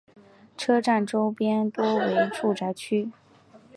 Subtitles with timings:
[0.57, 3.11] 车站周边多为住宅区。